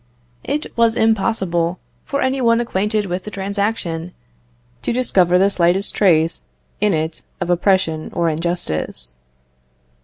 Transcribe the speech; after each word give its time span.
It 0.43 0.65
was 0.75 0.95
impossible 0.95 1.77
for 2.05 2.21
any 2.23 2.41
one 2.41 2.59
acquainted 2.59 3.05
with 3.05 3.23
the 3.23 3.29
transaction 3.29 4.13
to 4.81 4.91
discover 4.91 5.37
the 5.37 5.51
slightest 5.51 5.93
trace 5.93 6.45
in 6.79 6.91
it 6.95 7.21
of 7.39 7.51
oppression 7.51 8.09
or 8.11 8.27
injustice. 8.27 9.15